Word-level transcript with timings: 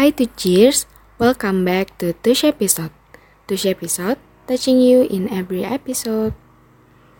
Hi 0.00 0.08
to 0.16 0.24
cheers, 0.32 0.88
welcome 1.20 1.60
back 1.60 1.92
to 2.00 2.16
Tush 2.24 2.48
episode. 2.48 2.88
Tush 3.44 3.68
episode, 3.68 4.16
touching 4.48 4.80
you 4.80 5.04
in 5.04 5.28
every 5.28 5.60
episode. 5.60 6.32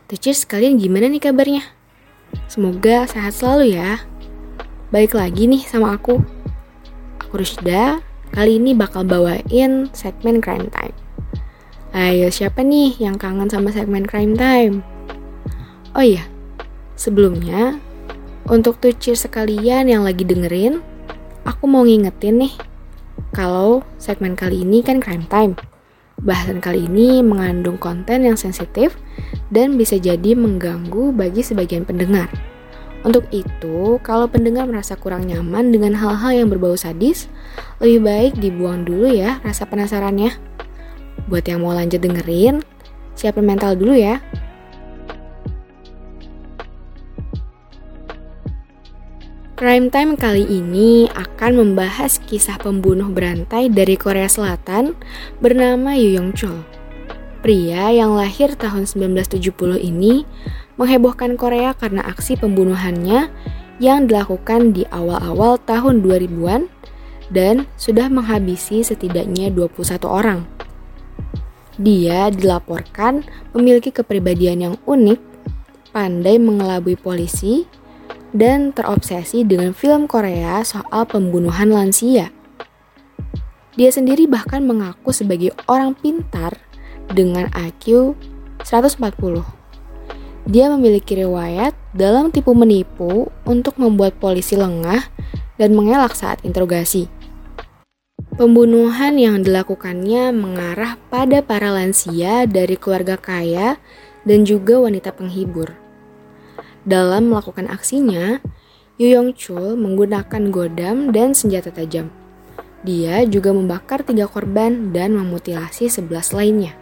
To 0.08 0.16
cheers, 0.16 0.48
kalian 0.48 0.80
gimana 0.80 1.12
nih 1.12 1.20
kabarnya? 1.20 1.60
Semoga 2.48 3.04
sehat 3.04 3.36
selalu 3.36 3.76
ya. 3.76 4.00
Baik 4.88 5.12
lagi 5.12 5.44
nih 5.44 5.60
sama 5.60 5.92
aku. 5.92 6.24
Aku 7.20 7.44
Rushda, 7.44 8.00
kali 8.32 8.56
ini 8.56 8.72
bakal 8.72 9.04
bawain 9.04 9.92
segmen 9.92 10.40
Crime 10.40 10.72
Time. 10.72 10.96
Ayo 11.92 12.32
siapa 12.32 12.64
nih 12.64 12.96
yang 12.96 13.20
kangen 13.20 13.52
sama 13.52 13.76
segmen 13.76 14.08
Crime 14.08 14.32
Time? 14.40 14.80
Oh 15.92 16.00
iya, 16.00 16.24
sebelumnya 16.96 17.76
untuk 18.48 18.80
tuh 18.80 18.96
cheers 18.96 19.28
sekalian 19.28 19.84
yang 19.84 20.00
lagi 20.00 20.24
dengerin, 20.24 20.80
aku 21.44 21.68
mau 21.68 21.84
ngingetin 21.84 22.48
nih, 22.48 22.69
kalau 23.30 23.86
segmen 23.96 24.34
kali 24.34 24.66
ini 24.66 24.82
kan 24.82 24.98
crime 24.98 25.26
time. 25.30 25.54
Bahasan 26.20 26.60
kali 26.60 26.84
ini 26.84 27.24
mengandung 27.24 27.80
konten 27.80 28.28
yang 28.28 28.36
sensitif 28.36 28.92
dan 29.48 29.80
bisa 29.80 29.96
jadi 29.96 30.36
mengganggu 30.36 31.16
bagi 31.16 31.40
sebagian 31.40 31.88
pendengar. 31.88 32.28
Untuk 33.00 33.24
itu, 33.32 33.96
kalau 34.04 34.28
pendengar 34.28 34.68
merasa 34.68 34.92
kurang 34.92 35.24
nyaman 35.24 35.72
dengan 35.72 35.96
hal-hal 35.96 36.44
yang 36.44 36.52
berbau 36.52 36.76
sadis, 36.76 37.32
lebih 37.80 38.04
baik 38.04 38.32
dibuang 38.36 38.84
dulu 38.84 39.08
ya 39.08 39.40
rasa 39.40 39.64
penasarannya. 39.64 40.36
Buat 41.32 41.48
yang 41.48 41.64
mau 41.64 41.72
lanjut 41.72 42.04
dengerin, 42.04 42.60
siapin 43.16 43.48
mental 43.48 43.72
dulu 43.72 43.96
ya. 43.96 44.20
Crime 49.60 49.92
Time 49.92 50.16
kali 50.16 50.48
ini 50.48 51.04
akan 51.12 51.60
membahas 51.60 52.16
kisah 52.24 52.56
pembunuh 52.56 53.12
berantai 53.12 53.68
dari 53.68 53.92
Korea 53.92 54.24
Selatan 54.24 54.96
bernama 55.36 55.92
Yu 55.92 56.16
Yong 56.16 56.32
Chol. 56.32 56.64
Pria 57.44 57.92
yang 57.92 58.16
lahir 58.16 58.56
tahun 58.56 58.88
1970 58.88 59.52
ini 59.84 60.24
menghebohkan 60.80 61.36
Korea 61.36 61.76
karena 61.76 62.00
aksi 62.08 62.40
pembunuhannya 62.40 63.28
yang 63.84 64.08
dilakukan 64.08 64.72
di 64.72 64.88
awal-awal 64.88 65.60
tahun 65.68 66.00
2000-an 66.08 66.64
dan 67.28 67.68
sudah 67.76 68.08
menghabisi 68.08 68.80
setidaknya 68.80 69.52
21 69.52 69.76
orang. 70.08 70.48
Dia 71.76 72.32
dilaporkan 72.32 73.28
memiliki 73.52 73.92
kepribadian 73.92 74.72
yang 74.72 74.76
unik, 74.88 75.20
pandai 75.92 76.40
mengelabui 76.40 76.96
polisi, 76.96 77.68
dan 78.30 78.70
terobsesi 78.70 79.42
dengan 79.42 79.74
film 79.74 80.06
Korea 80.06 80.62
soal 80.62 81.06
pembunuhan 81.06 81.70
lansia. 81.70 82.30
Dia 83.74 83.90
sendiri 83.90 84.26
bahkan 84.26 84.66
mengaku 84.66 85.14
sebagai 85.14 85.54
orang 85.70 85.94
pintar 85.94 86.58
dengan 87.10 87.50
IQ 87.54 88.14
140. 88.62 89.42
Dia 90.50 90.66
memiliki 90.72 91.14
riwayat 91.20 91.76
dalam 91.94 92.32
tipu 92.34 92.56
menipu 92.56 93.30
untuk 93.46 93.76
membuat 93.78 94.18
polisi 94.18 94.58
lengah 94.58 95.06
dan 95.60 95.76
mengelak 95.76 96.16
saat 96.16 96.42
interogasi. 96.42 97.06
Pembunuhan 98.40 99.20
yang 99.20 99.44
dilakukannya 99.44 100.32
mengarah 100.32 100.96
pada 101.12 101.44
para 101.44 101.68
lansia 101.68 102.48
dari 102.48 102.72
keluarga 102.80 103.20
kaya 103.20 103.76
dan 104.24 104.48
juga 104.48 104.80
wanita 104.80 105.12
penghibur. 105.12 105.89
Dalam 106.88 107.28
melakukan 107.28 107.68
aksinya, 107.68 108.40
Yu 108.96 109.12
Yong 109.12 109.36
Chul 109.36 109.76
menggunakan 109.76 110.48
godam 110.48 111.12
dan 111.12 111.36
senjata 111.36 111.68
tajam. 111.68 112.08
Dia 112.80 113.28
juga 113.28 113.52
membakar 113.52 114.00
tiga 114.00 114.24
korban 114.24 114.92
dan 114.92 115.12
memutilasi 115.12 115.92
sebelas 115.92 116.32
lainnya. 116.32 116.72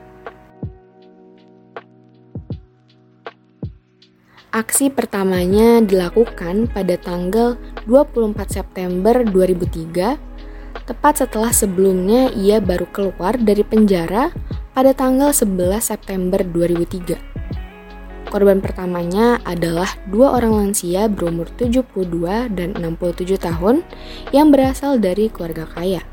Aksi 4.54 4.88
pertamanya 4.88 5.82
dilakukan 5.84 6.70
pada 6.72 6.96
tanggal 6.96 7.60
24 7.90 8.34
September 8.48 9.20
2003, 9.26 10.16
tepat 10.88 11.14
setelah 11.20 11.52
sebelumnya 11.52 12.32
ia 12.32 12.62
baru 12.62 12.88
keluar 12.88 13.36
dari 13.36 13.60
penjara 13.60 14.32
pada 14.72 14.96
tanggal 14.96 15.36
11 15.36 15.84
September 15.84 16.40
2003. 16.40 17.27
Korban 18.28 18.60
pertamanya 18.60 19.40
adalah 19.48 19.88
dua 20.04 20.36
orang 20.36 20.52
lansia 20.52 21.08
berumur 21.08 21.48
72 21.56 21.88
dan 22.52 22.76
67 22.76 23.40
tahun 23.40 23.80
yang 24.36 24.52
berasal 24.52 25.00
dari 25.00 25.32
keluarga 25.32 25.64
kaya. 25.64 26.04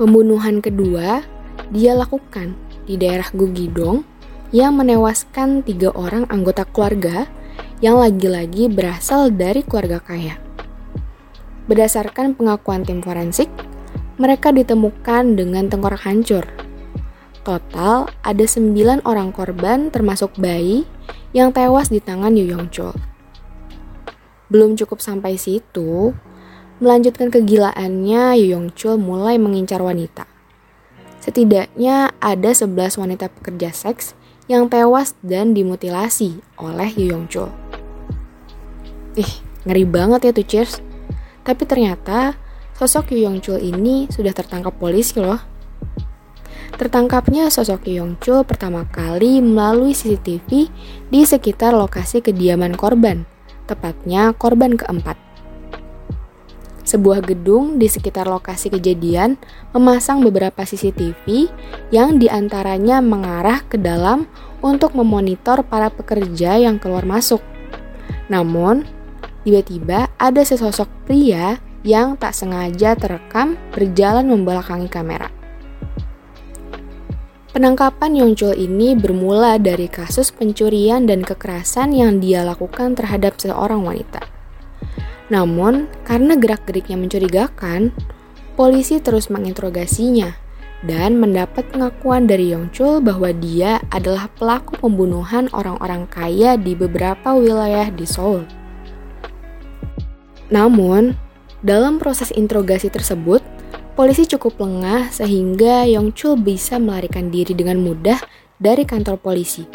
Pembunuhan 0.00 0.64
kedua 0.64 1.20
dia 1.68 1.92
lakukan 1.92 2.56
di 2.88 2.96
daerah 2.96 3.28
Gugidong 3.36 4.00
yang 4.48 4.80
menewaskan 4.80 5.60
tiga 5.60 5.92
orang 5.92 6.24
anggota 6.32 6.64
keluarga 6.64 7.28
yang 7.84 8.00
lagi-lagi 8.00 8.72
berasal 8.72 9.28
dari 9.28 9.60
keluarga 9.60 10.00
kaya. 10.00 10.40
Berdasarkan 11.68 12.32
pengakuan 12.32 12.88
tim 12.88 13.04
forensik, 13.04 13.52
mereka 14.16 14.56
ditemukan 14.56 15.36
dengan 15.36 15.68
tengkorak 15.68 16.00
hancur 16.08 16.48
Total 17.40 18.04
ada 18.20 18.44
9 18.44 19.00
orang 19.08 19.32
korban 19.32 19.88
termasuk 19.88 20.36
bayi 20.36 20.84
yang 21.32 21.56
tewas 21.56 21.88
di 21.88 21.96
tangan 21.96 22.36
Yu 22.36 22.52
Yong 22.52 22.68
Chol. 22.68 22.92
Belum 24.52 24.76
cukup 24.76 25.00
sampai 25.00 25.40
situ, 25.40 26.12
melanjutkan 26.84 27.32
kegilaannya 27.32 28.36
Yu 28.44 28.46
Yong 28.52 28.68
Chol 28.76 29.00
mulai 29.00 29.40
mengincar 29.40 29.80
wanita. 29.80 30.28
Setidaknya 31.20 32.12
ada 32.20 32.50
11 32.52 32.96
wanita 32.96 33.28
pekerja 33.28 33.72
seks 33.72 34.12
yang 34.50 34.66
tewas 34.66 35.14
dan 35.22 35.54
dimutilasi 35.54 36.44
oleh 36.58 36.90
Yu 36.96 37.14
Yong 37.14 37.26
Chol. 37.30 37.50
Ih, 39.16 39.32
ngeri 39.64 39.84
banget 39.88 40.20
ya 40.28 40.32
tuh 40.34 40.46
cheers. 40.48 40.82
Tapi 41.40 41.64
ternyata 41.64 42.36
sosok 42.76 43.16
Yu 43.16 43.28
Yong 43.28 43.40
Chul 43.40 43.64
ini 43.64 44.08
sudah 44.12 44.32
tertangkap 44.32 44.76
polisi 44.76 45.20
loh. 45.20 45.40
Tertangkapnya 46.80 47.52
sosok 47.52 47.92
Yong 47.92 48.16
Chul 48.24 48.40
pertama 48.40 48.88
kali 48.88 49.44
melalui 49.44 49.92
CCTV 49.92 50.72
di 51.12 51.20
sekitar 51.28 51.76
lokasi 51.76 52.24
kediaman 52.24 52.72
korban, 52.72 53.28
tepatnya 53.68 54.32
korban 54.32 54.80
keempat. 54.80 55.20
Sebuah 56.88 57.20
gedung 57.20 57.76
di 57.76 57.84
sekitar 57.84 58.24
lokasi 58.24 58.72
kejadian 58.72 59.36
memasang 59.76 60.24
beberapa 60.24 60.64
CCTV 60.64 61.52
yang 61.92 62.16
di 62.16 62.32
antaranya 62.32 63.04
mengarah 63.04 63.60
ke 63.68 63.76
dalam 63.76 64.24
untuk 64.64 64.96
memonitor 64.96 65.60
para 65.60 65.92
pekerja 65.92 66.56
yang 66.56 66.80
keluar 66.80 67.04
masuk. 67.04 67.44
Namun, 68.32 68.88
tiba-tiba 69.44 70.08
ada 70.16 70.40
sesosok 70.40 70.88
pria 71.04 71.60
yang 71.84 72.16
tak 72.16 72.32
sengaja 72.32 72.96
terekam 72.96 73.60
berjalan 73.68 74.32
membelakangi 74.32 74.88
kamera. 74.88 75.39
Penangkapan 77.50 78.14
Yongchul 78.14 78.54
ini 78.54 78.94
bermula 78.94 79.58
dari 79.58 79.90
kasus 79.90 80.30
pencurian 80.30 81.02
dan 81.02 81.26
kekerasan 81.26 81.90
yang 81.90 82.22
dia 82.22 82.46
lakukan 82.46 82.94
terhadap 82.94 83.42
seorang 83.42 83.82
wanita. 83.82 84.22
Namun, 85.34 85.90
karena 86.06 86.38
gerak-geriknya 86.38 86.94
mencurigakan, 86.94 87.90
polisi 88.54 89.02
terus 89.02 89.26
menginterogasinya 89.34 90.30
dan 90.86 91.18
mendapat 91.18 91.66
pengakuan 91.74 92.30
dari 92.30 92.54
Yongchul 92.54 93.02
bahwa 93.02 93.34
dia 93.34 93.82
adalah 93.90 94.30
pelaku 94.38 94.78
pembunuhan 94.78 95.50
orang-orang 95.50 96.06
kaya 96.06 96.54
di 96.54 96.78
beberapa 96.78 97.34
wilayah 97.34 97.90
di 97.90 98.06
Seoul. 98.06 98.46
Namun, 100.54 101.18
dalam 101.66 101.98
proses 101.98 102.30
interogasi 102.30 102.94
tersebut, 102.94 103.42
Polisi 104.00 104.24
cukup 104.24 104.64
lengah 104.64 105.12
sehingga 105.12 105.84
Yong 105.84 106.16
Chul 106.16 106.40
bisa 106.40 106.80
melarikan 106.80 107.28
diri 107.28 107.52
dengan 107.52 107.84
mudah 107.84 108.16
dari 108.56 108.88
kantor 108.88 109.20
polisi. 109.20 109.68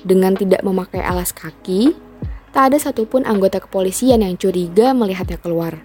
Dengan 0.00 0.32
tidak 0.32 0.64
memakai 0.64 1.04
alas 1.04 1.28
kaki, 1.28 1.92
tak 2.56 2.72
ada 2.72 2.80
satupun 2.80 3.28
anggota 3.28 3.60
kepolisian 3.60 4.24
yang 4.24 4.40
curiga 4.40 4.96
melihatnya 4.96 5.36
keluar. 5.36 5.84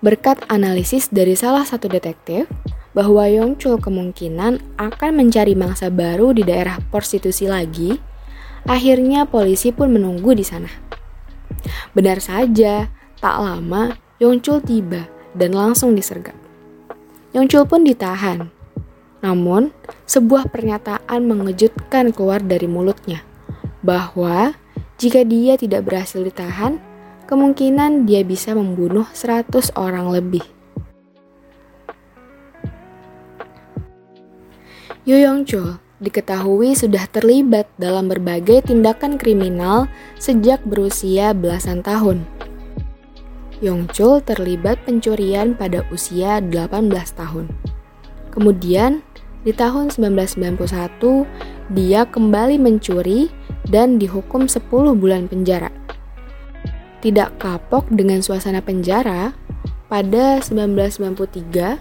Berkat 0.00 0.40
analisis 0.48 1.12
dari 1.12 1.36
salah 1.36 1.68
satu 1.68 1.84
detektif, 1.92 2.48
bahwa 2.96 3.28
Yong 3.28 3.60
Chul 3.60 3.76
kemungkinan 3.76 4.80
akan 4.80 5.10
mencari 5.12 5.52
mangsa 5.52 5.92
baru 5.92 6.32
di 6.32 6.48
daerah 6.48 6.80
prostitusi 6.88 7.44
lagi, 7.44 7.92
akhirnya 8.64 9.28
polisi 9.28 9.68
pun 9.76 9.92
menunggu 9.92 10.32
di 10.32 10.48
sana. 10.48 10.72
Benar 11.92 12.24
saja, 12.24 12.88
tak 13.20 13.36
lama 13.36 14.00
Yong 14.16 14.40
Chul 14.40 14.64
tiba 14.64 15.17
dan 15.34 15.56
langsung 15.56 15.92
disergap. 15.96 16.36
Yongchul 17.36 17.68
pun 17.68 17.84
ditahan. 17.84 18.48
Namun, 19.20 19.74
sebuah 20.06 20.48
pernyataan 20.48 21.26
mengejutkan 21.26 22.14
keluar 22.14 22.40
dari 22.40 22.70
mulutnya 22.70 23.26
bahwa 23.82 24.54
jika 24.98 25.22
dia 25.26 25.54
tidak 25.58 25.86
berhasil 25.86 26.22
ditahan, 26.22 26.78
kemungkinan 27.28 28.06
dia 28.08 28.24
bisa 28.24 28.54
membunuh 28.56 29.06
100 29.12 29.74
orang 29.76 30.10
lebih. 30.10 30.42
Yu 35.08 35.16
Yong 35.24 35.48
Chul 35.48 35.80
diketahui 35.98 36.78
sudah 36.78 37.08
terlibat 37.10 37.66
dalam 37.80 38.06
berbagai 38.06 38.70
tindakan 38.70 39.18
kriminal 39.18 39.90
sejak 40.20 40.62
berusia 40.62 41.34
belasan 41.34 41.82
tahun. 41.82 42.37
Yong 43.58 43.90
Chul 43.90 44.22
terlibat 44.22 44.78
pencurian 44.86 45.58
pada 45.58 45.82
usia 45.90 46.38
18 46.38 46.90
tahun. 47.18 47.50
Kemudian, 48.30 49.02
di 49.42 49.50
tahun 49.50 49.90
1991, 49.90 51.26
dia 51.74 52.06
kembali 52.06 52.54
mencuri 52.58 53.30
dan 53.66 53.98
dihukum 53.98 54.46
10 54.46 54.94
bulan 54.94 55.26
penjara. 55.26 55.74
Tidak 57.02 57.38
kapok 57.38 57.90
dengan 57.90 58.22
suasana 58.22 58.62
penjara, 58.62 59.34
pada 59.88 60.38
1993, 60.42 61.78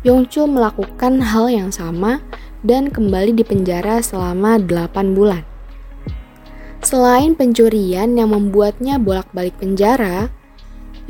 Yongchul 0.00 0.48
melakukan 0.48 1.20
hal 1.20 1.52
yang 1.52 1.68
sama 1.68 2.24
dan 2.64 2.88
kembali 2.88 3.36
dipenjara 3.36 4.00
selama 4.00 4.56
8 4.56 5.16
bulan. 5.16 5.44
Selain 6.80 7.36
pencurian 7.36 8.16
yang 8.16 8.32
membuatnya 8.32 8.96
bolak-balik 8.96 9.52
penjara, 9.60 10.32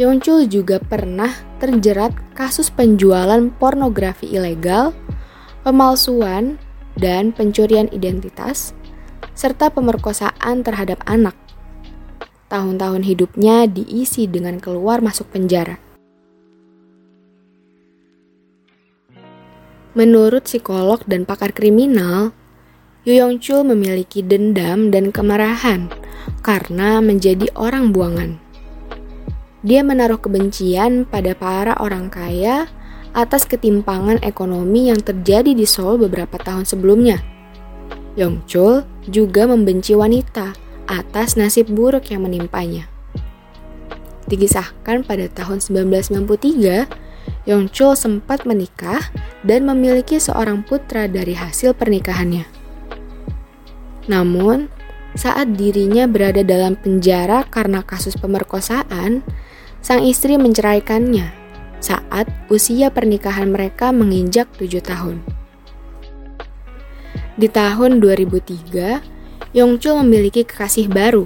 Yongchul 0.00 0.48
juga 0.48 0.80
pernah 0.80 1.28
terjerat 1.60 2.16
kasus 2.32 2.72
penjualan 2.72 3.52
pornografi 3.60 4.32
ilegal, 4.32 4.96
pemalsuan, 5.60 6.56
dan 6.96 7.36
pencurian 7.36 7.84
identitas, 7.92 8.72
serta 9.36 9.68
pemerkosaan 9.68 10.64
terhadap 10.64 11.04
anak. 11.04 11.36
Tahun-tahun 12.48 13.04
hidupnya 13.04 13.68
diisi 13.68 14.24
dengan 14.24 14.56
keluar 14.56 15.04
masuk 15.04 15.28
penjara. 15.36 15.76
Menurut 19.92 20.48
psikolog 20.48 21.04
dan 21.04 21.28
pakar 21.28 21.52
kriminal, 21.52 22.32
Yu 23.04 23.20
Yong 23.20 23.36
Chul 23.36 23.68
memiliki 23.68 24.24
dendam 24.24 24.88
dan 24.88 25.12
kemarahan 25.12 25.92
karena 26.40 27.04
menjadi 27.04 27.52
orang 27.52 27.92
buangan. 27.92 28.49
Dia 29.60 29.84
menaruh 29.84 30.16
kebencian 30.16 31.04
pada 31.04 31.36
para 31.36 31.76
orang 31.80 32.08
kaya 32.08 32.68
atas 33.12 33.44
ketimpangan 33.44 34.22
ekonomi 34.24 34.88
yang 34.88 35.02
terjadi 35.02 35.52
di 35.52 35.66
Seoul 35.68 36.00
beberapa 36.00 36.40
tahun 36.40 36.64
sebelumnya. 36.64 37.20
Yong 38.16 38.46
Chul 38.48 38.82
juga 39.06 39.44
membenci 39.46 39.92
wanita 39.92 40.54
atas 40.90 41.38
nasib 41.38 41.70
buruk 41.70 42.10
yang 42.10 42.26
menimpanya. 42.26 42.90
Dikisahkan 44.30 45.02
pada 45.06 45.26
tahun 45.26 45.58
1993, 45.58 46.86
Yongchul 47.50 47.98
sempat 47.98 48.46
menikah 48.46 49.10
dan 49.42 49.66
memiliki 49.66 50.22
seorang 50.22 50.62
putra 50.62 51.10
dari 51.10 51.34
hasil 51.34 51.74
pernikahannya. 51.74 52.46
Namun, 54.06 54.70
saat 55.18 55.58
dirinya 55.58 56.06
berada 56.06 56.46
dalam 56.46 56.78
penjara 56.78 57.42
karena 57.50 57.82
kasus 57.82 58.14
pemerkosaan, 58.14 59.26
sang 59.80 60.04
istri 60.04 60.36
menceraikannya 60.36 61.32
saat 61.80 62.28
usia 62.52 62.92
pernikahan 62.92 63.48
mereka 63.48 63.90
menginjak 63.90 64.46
tujuh 64.60 64.84
tahun. 64.84 65.24
Di 67.40 67.48
tahun 67.48 68.04
2003, 68.04 69.00
Yongchul 69.56 70.04
memiliki 70.04 70.44
kekasih 70.44 70.92
baru, 70.92 71.24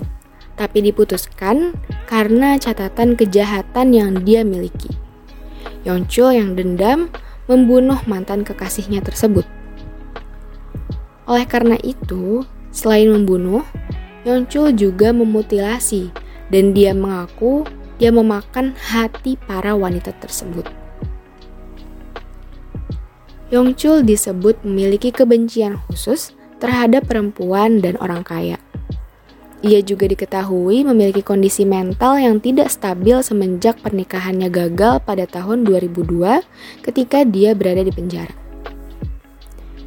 tapi 0.54 0.78
diputuskan 0.86 1.74
karena 2.06 2.54
catatan 2.54 3.18
kejahatan 3.18 3.90
yang 3.90 4.22
dia 4.22 4.46
miliki. 4.46 4.94
Yongchul 5.82 6.38
yang 6.38 6.54
dendam 6.54 7.10
membunuh 7.50 7.98
mantan 8.06 8.46
kekasihnya 8.46 9.02
tersebut. 9.02 9.44
Oleh 11.26 11.44
karena 11.50 11.74
itu, 11.82 12.46
selain 12.70 13.10
membunuh, 13.10 13.66
Yongchul 14.22 14.72
juga 14.78 15.10
memutilasi 15.12 16.08
dan 16.48 16.72
dia 16.72 16.94
mengaku 16.96 17.66
dia 17.98 18.10
memakan 18.10 18.74
hati 18.78 19.38
para 19.46 19.74
wanita 19.78 20.10
tersebut. 20.18 20.66
Yongchul 23.54 24.02
disebut 24.02 24.58
memiliki 24.66 25.14
kebencian 25.14 25.78
khusus 25.86 26.34
terhadap 26.58 27.06
perempuan 27.06 27.78
dan 27.78 27.94
orang 28.02 28.26
kaya. 28.26 28.58
Ia 29.64 29.80
juga 29.80 30.04
diketahui 30.04 30.84
memiliki 30.84 31.24
kondisi 31.24 31.64
mental 31.64 32.20
yang 32.20 32.36
tidak 32.36 32.68
stabil 32.68 33.16
semenjak 33.24 33.80
pernikahannya 33.80 34.52
gagal 34.52 35.00
pada 35.08 35.24
tahun 35.24 35.64
2002 35.64 36.44
ketika 36.84 37.24
dia 37.24 37.56
berada 37.56 37.80
di 37.80 37.88
penjara. 37.88 38.34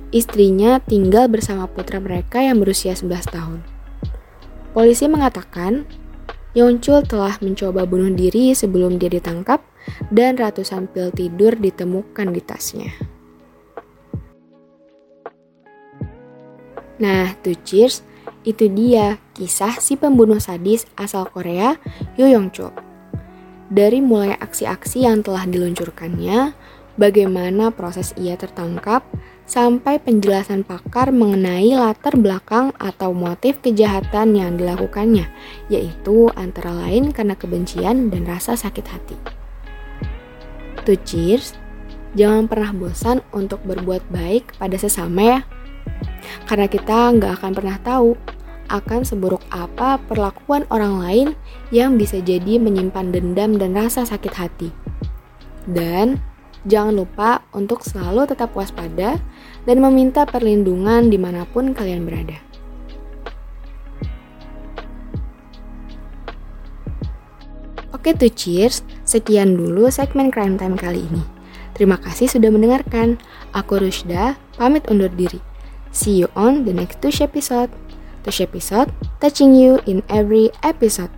Istrinya 0.09 0.81
tinggal 0.81 1.29
bersama 1.29 1.69
putra 1.69 2.01
mereka 2.01 2.41
yang 2.41 2.57
berusia 2.57 2.97
11 2.97 3.27
tahun. 3.29 3.59
Polisi 4.73 5.05
mengatakan, 5.05 5.85
Yongchul 6.55 7.03
telah 7.03 7.35
mencoba 7.43 7.83
bunuh 7.83 8.13
diri 8.15 8.55
sebelum 8.55 8.95
dia 8.95 9.11
ditangkap 9.11 9.59
dan 10.11 10.39
ratusan 10.39 10.87
pil 10.87 11.11
tidur 11.11 11.55
ditemukan 11.55 12.27
di 12.31 12.41
tasnya. 12.43 12.91
Nah, 16.97 17.35
to 17.45 17.53
cheers, 17.61 18.01
itu 18.41 18.71
dia 18.71 19.21
kisah 19.37 19.77
si 19.77 19.99
pembunuh 19.99 20.41
sadis 20.41 20.87
asal 20.97 21.29
Korea, 21.29 21.77
Yo 22.17 22.25
Yong 22.25 22.49
Chul. 22.49 22.73
Dari 23.67 23.99
mulai 23.99 24.33
aksi-aksi 24.39 25.03
yang 25.03 25.21
telah 25.21 25.45
diluncurkannya, 25.45 26.55
bagaimana 26.97 27.69
proses 27.69 28.15
ia 28.17 28.39
tertangkap, 28.39 29.05
sampai 29.47 29.97
penjelasan 30.03 30.67
pakar 30.67 31.15
mengenai 31.15 31.71
latar 31.71 32.19
belakang 32.19 32.75
atau 32.77 33.15
motif 33.15 33.63
kejahatan 33.63 34.35
yang 34.35 34.59
dilakukannya, 34.59 35.25
yaitu 35.71 36.27
antara 36.35 36.75
lain 36.75 37.15
karena 37.15 37.33
kebencian 37.39 38.11
dan 38.11 38.27
rasa 38.27 38.59
sakit 38.59 38.85
hati. 38.85 39.17
To 40.83 40.93
cheers, 41.07 41.55
jangan 42.13 42.51
pernah 42.51 42.75
bosan 42.75 43.23
untuk 43.31 43.63
berbuat 43.63 44.03
baik 44.11 44.59
pada 44.59 44.75
sesama 44.75 45.23
ya. 45.23 45.39
Karena 46.43 46.67
kita 46.67 47.15
nggak 47.15 47.39
akan 47.39 47.51
pernah 47.55 47.79
tahu 47.79 48.19
akan 48.67 49.07
seburuk 49.07 49.43
apa 49.47 49.95
perlakuan 50.11 50.67
orang 50.67 50.99
lain 50.99 51.27
yang 51.71 51.95
bisa 51.95 52.19
jadi 52.19 52.59
menyimpan 52.59 53.15
dendam 53.15 53.55
dan 53.55 53.71
rasa 53.71 54.03
sakit 54.03 54.33
hati. 54.35 54.69
Dan 55.63 56.19
jangan 56.67 56.99
lupa 56.99 57.43
untuk 57.55 57.83
selalu 57.83 58.27
tetap 58.27 58.51
waspada 58.55 59.19
dan 59.67 59.83
meminta 59.83 60.23
perlindungan 60.23 61.11
di 61.11 61.19
mana 61.19 61.43
pun 61.43 61.75
kalian 61.75 62.07
berada. 62.07 62.39
Oke 67.91 68.15
tuh 68.15 68.31
cheers, 68.31 68.87
sekian 69.03 69.59
dulu 69.59 69.91
segmen 69.91 70.31
Crime 70.31 70.55
Time 70.55 70.79
kali 70.79 71.03
ini. 71.03 71.19
Terima 71.75 71.99
kasih 71.99 72.31
sudah 72.31 72.47
mendengarkan. 72.47 73.19
Aku 73.51 73.83
Rushda, 73.83 74.39
pamit 74.55 74.87
undur 74.87 75.11
diri. 75.11 75.43
See 75.91 76.15
you 76.15 76.31
on 76.31 76.63
the 76.63 76.71
next 76.71 77.03
two 77.03 77.11
episode. 77.19 77.67
Touch 78.23 78.39
episode, 78.39 78.91
touching 79.19 79.55
you 79.55 79.83
in 79.83 80.03
every 80.07 80.51
episode. 80.63 81.11